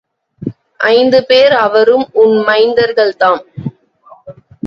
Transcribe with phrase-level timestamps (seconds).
[0.91, 3.43] ஐந்து பேர் அவரும் உன் மைந்தர்கள் தாம்.